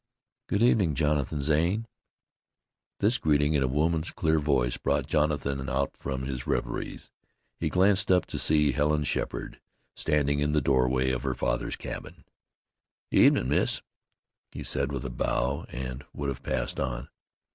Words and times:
"Good 0.47 0.63
evening, 0.63 0.95
Jonathan 0.95 1.43
Zane." 1.43 1.85
This 3.01 3.19
greeting 3.19 3.53
in 3.53 3.61
a 3.61 3.67
woman's 3.67 4.09
clear 4.09 4.39
voice 4.39 4.75
brought 4.77 5.05
Jonathan 5.05 5.69
out 5.69 5.95
from 5.95 6.23
his 6.23 6.47
reveries. 6.47 7.11
He 7.59 7.69
glanced 7.69 8.11
up 8.11 8.25
to 8.25 8.39
see 8.39 8.71
Helen 8.71 9.03
Sheppard 9.03 9.61
standing 9.95 10.39
in 10.39 10.53
the 10.53 10.59
doorway 10.59 11.11
of 11.11 11.21
her 11.21 11.35
father's 11.35 11.75
cabin. 11.75 12.23
"Evenin', 13.11 13.47
miss," 13.49 13.83
he 14.51 14.63
said 14.63 14.91
with 14.91 15.05
a 15.05 15.11
bow, 15.11 15.65
and 15.69 16.03
would 16.15 16.29
have 16.29 16.41
passed 16.41 16.79
on. 16.79 17.07